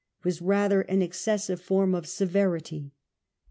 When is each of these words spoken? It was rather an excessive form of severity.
It 0.17 0.25
was 0.25 0.41
rather 0.41 0.81
an 0.81 1.03
excessive 1.03 1.61
form 1.61 1.93
of 1.93 2.07
severity. 2.07 2.89